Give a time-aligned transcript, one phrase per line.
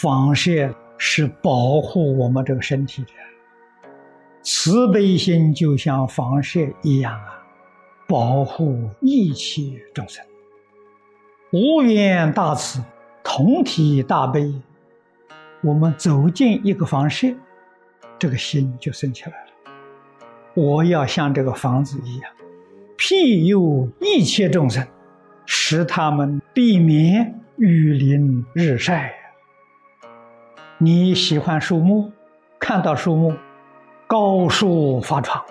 [0.00, 3.08] 放射是保护我们这个身体的。
[4.44, 7.44] 慈悲心就像放射一样啊，
[8.06, 9.62] 保护一切
[9.92, 10.24] 众生。
[11.50, 12.80] 无缘大慈，
[13.24, 14.54] 同体大悲。
[15.62, 17.34] 我们走进一个房舍，
[18.20, 19.72] 这个心就升起来了。
[20.54, 22.30] 我要像这个房子一样，
[22.96, 24.86] 庇佑一切众生，
[25.44, 29.12] 使他们避免雨淋日晒。
[30.80, 32.12] 你喜欢树木，
[32.60, 33.34] 看到树木，
[34.06, 35.44] 高树发长，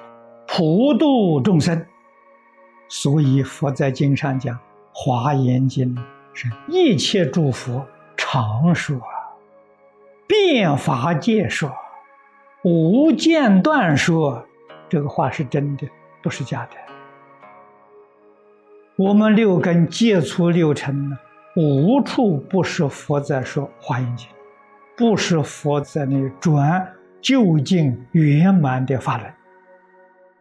[0.48, 1.86] 普度众生。
[2.88, 4.56] 所以佛在经上讲，
[4.94, 5.94] 《华严经》
[6.32, 7.86] 是一切诸佛
[8.16, 8.98] 常说。
[10.28, 11.70] 变法界说，
[12.64, 14.46] 无间断说，
[14.88, 15.86] 这个话是真的，
[16.24, 16.78] 不是假的。
[18.96, 21.18] 我们六根接触六尘呢，
[21.58, 24.26] 无处不是佛在说《华严经》，
[24.98, 29.32] 不是佛在那转究竟圆满的法轮，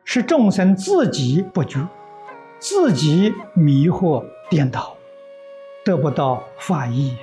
[0.02, 1.86] 是众生自己不觉，
[2.58, 4.96] 自己迷惑颠倒，
[5.84, 7.14] 得不到法益。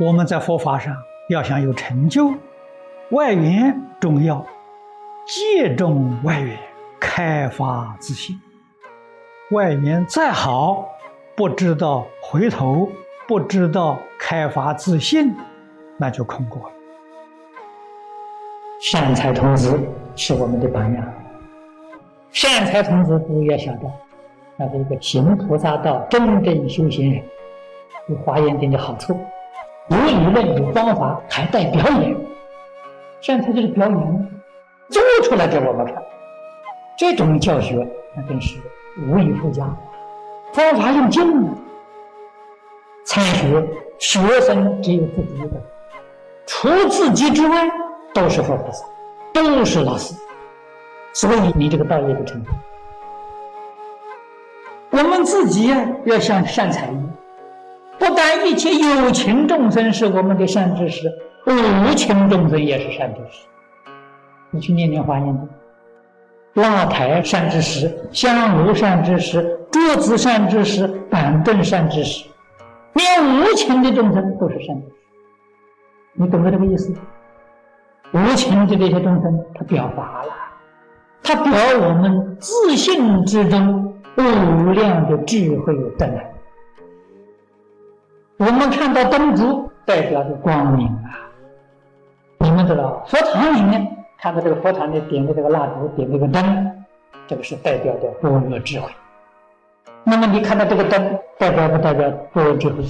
[0.00, 0.96] 我们在佛法上
[1.28, 2.32] 要想有成就，
[3.10, 4.46] 外缘重要，
[5.26, 6.58] 借重外缘，
[6.98, 8.40] 开发自信。
[9.50, 10.88] 外缘再好，
[11.36, 12.88] 不知道回头，
[13.28, 15.36] 不知道开发自信，
[15.96, 16.74] 那就空过了。
[18.80, 19.78] 善财童子
[20.16, 21.14] 是我们的榜样。
[22.30, 23.90] 善财童子不要晓得，
[24.56, 27.22] 那是一个行菩萨道、真正修行人，
[28.08, 29.18] 有华严经的好处。
[29.88, 32.16] 有理论，有方法，还带表演。
[33.20, 34.30] 善财就是表演，
[34.90, 36.02] 做出来给我们看。
[36.98, 37.86] 这种教学
[38.16, 38.58] 那真是
[39.06, 39.64] 无以复加。
[40.52, 41.48] 方法用尽了，
[43.04, 43.66] 参学
[43.98, 45.60] 学生只有自己一个，
[46.46, 47.70] 除自己之外
[48.12, 48.84] 都是佛菩萨，
[49.32, 50.14] 都是老师。
[51.12, 52.44] 所以你这个道业不成。
[54.90, 57.10] 我们自己呀，要像善财一样。
[57.98, 61.10] 不但一切有情众生是我们的善知识，
[61.46, 63.46] 无情众生也是善知识。
[64.50, 65.48] 你去念念华严经，
[66.62, 72.26] 蜡台善知识，香炉善知识，桌子善知识，板凳善知识，
[72.94, 74.94] 连无情的众生都是善知识。
[76.14, 76.94] 你懂得这个意思？
[78.12, 80.32] 无情的这些众生，他表法了，
[81.22, 86.32] 他表我们自信之中无量的智慧的来。
[88.36, 91.26] 我们看到灯烛代表着光明啊！
[92.38, 93.84] 你们知道，佛堂里面
[94.18, 96.84] 看到这个佛堂里点的这个蜡烛，点这个灯，
[97.26, 98.88] 这个是代表的般若智慧。
[100.04, 102.84] 那么你看到这个灯，代表不代表般若智慧？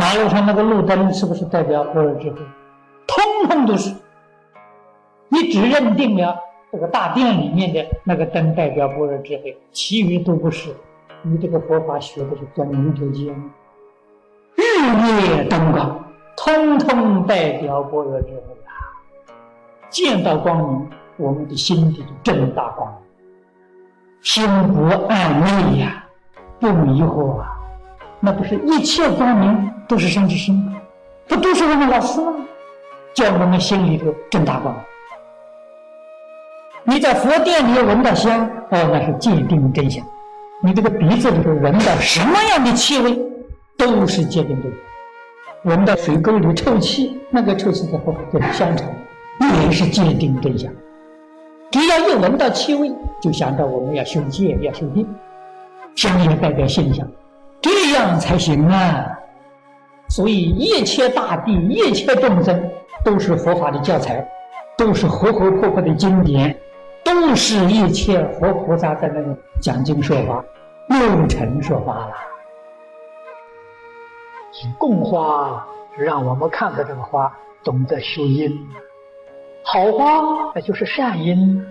[0.00, 2.38] 马路上那个路灯是不是代表般若智慧？
[3.06, 3.94] 通通都是。
[5.28, 6.34] 你只认定了
[6.72, 10.74] 这个大殿里面的那个灯代表般若智慧，其余都不是。
[11.20, 13.26] 你这个佛法学的是钻牛角尖。
[14.56, 14.62] 日
[15.26, 16.02] 夜灯光，
[16.34, 18.72] 通通代表般若智慧啊！
[19.90, 22.98] 见到光明，我们的心底就正大光明，
[24.22, 26.06] 心不暗昧呀，
[26.58, 27.58] 不迷惑啊！
[28.18, 30.76] 那不是一切光明都是善知识吗？
[31.26, 32.32] 不都是我们老师吗？
[33.12, 34.72] 叫我们心里头正大光。
[36.84, 40.06] 你在佛殿里闻到香，哦，那是界定真相。
[40.62, 43.18] 你这个鼻子里头闻到什么样的气味？
[43.76, 44.70] 都是界定对
[45.64, 48.88] 闻到水沟里臭气，那个臭气在后就是香尘，
[49.64, 50.72] 也是界定真相。
[51.72, 55.04] 只要一闻到气味，就想到我们要修戒，要修定。
[55.96, 57.04] 香也代表现象，
[57.60, 59.04] 这样才行啊！
[60.10, 62.70] 所以一切大地、一切众生，
[63.04, 64.28] 都是佛法的教材，
[64.76, 66.58] 都是活活泼泼的经典，
[67.04, 70.44] 都是一切佛菩萨在那里讲经说法、
[70.88, 72.14] 六尘说法了。
[74.78, 75.64] 供花，
[75.96, 78.52] 让我们看到这个花，懂得修因。
[79.62, 81.64] 好花那就是善因，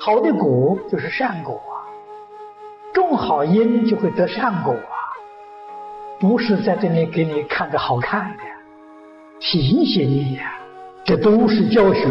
[0.00, 1.86] 好的果就是善果啊。
[2.92, 5.07] 种好因就会得善果啊，
[6.20, 8.42] 不是在这里给你看着好看的，
[9.38, 10.58] 提醒你呀，
[11.04, 12.02] 这都是教学，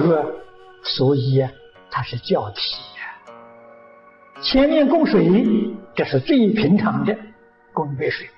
[0.82, 1.46] 所以
[1.92, 4.42] 它是教体呀。
[4.42, 5.46] 前面供水，
[5.94, 7.18] 这是最平常的，
[7.74, 8.30] 供一杯水，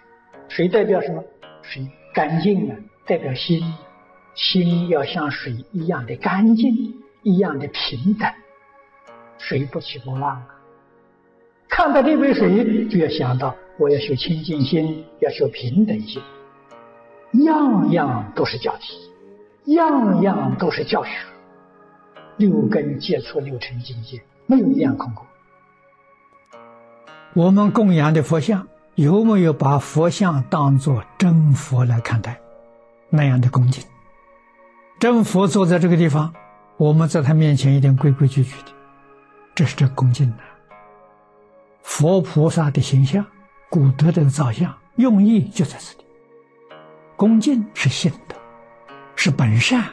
[0.47, 1.23] 水代表什么？
[1.61, 2.75] 水干净啊，
[3.05, 3.61] 代表心，
[4.33, 8.27] 心要像水一样的干净，一样的平等，
[9.37, 10.47] 水不起波浪啊。
[11.67, 16.21] 看到这杯水，就要想到我要修清净心，要修平等心。
[17.45, 21.11] 样样都是教题，样样都是教学。
[22.35, 25.25] 六根接触六尘境界，没有一样空过。
[27.33, 32.37] 我们供养的佛像，有没有把佛像当作真佛来看待？
[33.09, 33.81] 那样的恭敬。
[34.99, 36.33] 真佛坐在这个地方，
[36.75, 38.73] 我们在他面前一定规规矩矩的，
[39.55, 40.37] 这是这恭敬的。
[41.81, 43.25] 佛菩萨的形象，
[43.69, 46.05] 古德的造像，用意就在这里。
[47.15, 48.35] 恭敬是信德，
[49.15, 49.83] 是本善，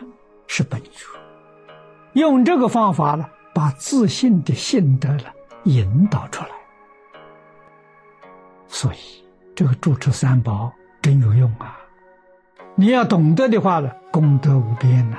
[0.46, 1.12] 是本初。
[2.14, 5.24] 用这个方法呢，把自信的信德呢
[5.64, 6.50] 引导出来。
[8.66, 8.96] 所以，
[9.54, 10.72] 这个住持三宝
[11.02, 11.76] 真有用啊！
[12.74, 15.18] 你要懂得的话呢，功德无边呐。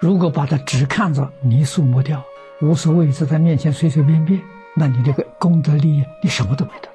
[0.00, 2.22] 如果把它只看着泥塑磨掉，
[2.60, 4.40] 无所谓，在他面前随随便便，
[4.74, 6.91] 那你这个功德利益，你什么都没得。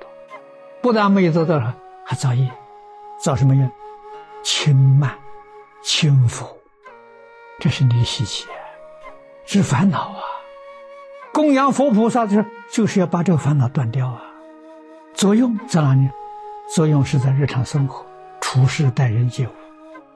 [0.88, 1.74] 不但没有得到，
[2.06, 2.50] 还造业，
[3.22, 3.70] 造什么业？
[4.42, 5.14] 轻慢、
[5.84, 6.48] 轻浮，
[7.60, 8.48] 这是你的习气，
[9.46, 10.24] 是烦恼啊！
[11.34, 14.22] 供养佛菩萨就是就是要把这个烦恼断掉啊！
[15.14, 16.10] 作用在哪里？
[16.74, 18.06] 作用是在日常生活、
[18.40, 19.52] 处事待人接物，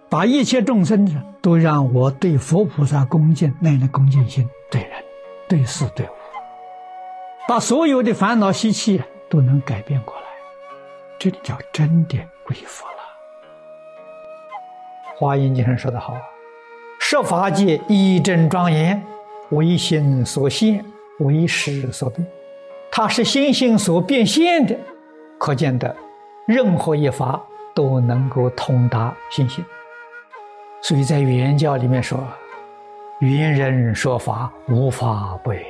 [0.08, 1.06] 把一切众生，
[1.42, 5.04] 都让我对佛菩萨恭敬那样的恭敬心，对人、
[5.50, 6.12] 对事、对物，
[7.46, 10.22] 把所有的烦恼习气都能改变过来，
[11.24, 12.98] 这叫真的归佛了。
[15.16, 16.18] 华严经上说的好
[17.00, 19.00] ：“设法界一真庄严，
[19.52, 20.84] 为心所现，
[21.20, 22.26] 为识所变。”
[22.92, 24.76] 它是心性所变现的。
[25.38, 25.96] 可见的，
[26.48, 27.40] 任何一法
[27.76, 29.64] 都能够通达心性，
[30.82, 32.18] 所以在圆教里面说
[33.22, 35.64] ：“圆人说法，无法不圆。”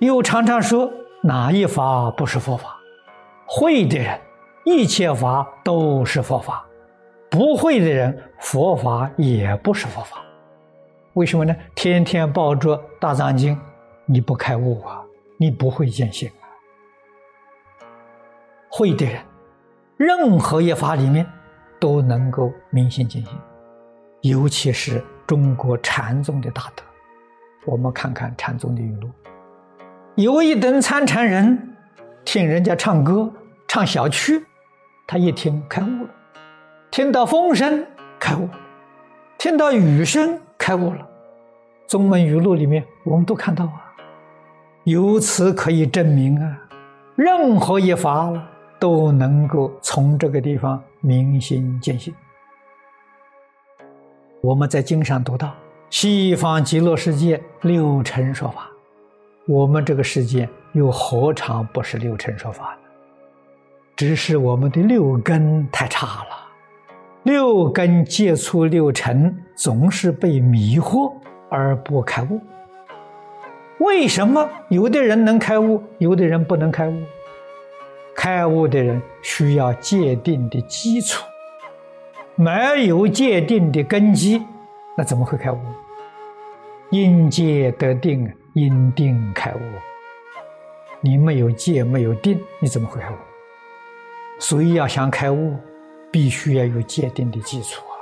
[0.00, 0.92] 又常常说
[1.22, 2.76] 哪一法不是佛法？
[3.46, 4.20] 会的人，
[4.64, 6.64] 一切法都是佛法；
[7.30, 10.18] 不会的人，佛法也不是佛法。
[11.14, 11.54] 为什么呢？
[11.74, 13.58] 天天抱着大藏经，
[14.06, 15.02] 你不开悟啊，
[15.36, 16.46] 你不会见性啊。
[18.70, 19.20] 会的人，
[19.96, 21.26] 任何一法里面
[21.80, 23.38] 都能够明心见性，
[24.22, 26.82] 尤其是中国禅宗的大德。
[27.66, 29.10] 我们看看禅宗的语录：
[30.14, 31.76] 有一等参禅人，
[32.24, 33.30] 听人家唱歌、
[33.68, 34.42] 唱小曲，
[35.12, 36.08] 他一听开悟了；
[36.90, 37.86] 听到风声
[38.18, 38.58] 开悟了；
[39.36, 41.06] 听到雨声开悟了。
[41.86, 43.92] 宗门语录里面我们都看到啊，
[44.84, 46.58] 由此可以证明啊，
[47.14, 48.32] 任何一法。
[48.80, 52.12] 都能够从这个地方明心见性。
[54.40, 55.54] 我们在经上读到，
[55.88, 58.68] 西方极乐世界六尘说法，
[59.46, 62.76] 我们这个世界又何尝不是六尘说法？
[64.04, 66.50] 只是我们的六根太差了，
[67.22, 71.12] 六根接触六尘，总是被迷惑
[71.48, 72.40] 而不开悟。
[73.78, 77.00] 为什么有的人能开悟，有的人不能开悟？
[78.16, 81.24] 开悟的人需要界定的基础，
[82.34, 84.42] 没有界定的根基，
[84.98, 85.58] 那怎么会开悟？
[86.90, 89.60] 因戒得定，因定开悟。
[91.00, 93.14] 你没有戒，没有定，你怎么会开悟？
[94.42, 95.54] 所以要想开悟，
[96.10, 97.94] 必须要有坚定的基础啊。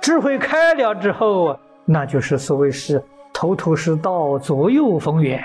[0.00, 5.44] 智慧开了之后，那就是所谓是头头是道，左右逢源。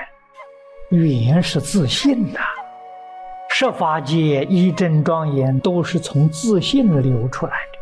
[0.92, 2.40] 缘是自信呐，
[3.50, 7.80] 设法界一真庄严都是从自信流出来的。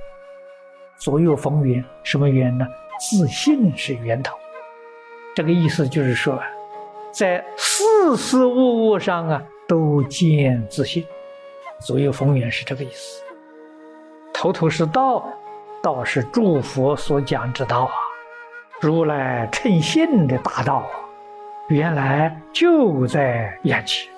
[0.98, 2.66] 左右逢源，什么缘呢？
[3.00, 4.36] 自信是源头。
[5.36, 6.42] 这个意思就是说，
[7.12, 7.84] 在事
[8.18, 11.06] 事物物上啊，都见自信。
[11.80, 13.24] 左右逢源是这个意思。
[14.34, 15.26] 头头是道，
[15.82, 17.94] 道是诸佛所讲之道啊，
[18.82, 20.92] 如来称性的大道啊。
[21.70, 24.11] 原来就在眼前。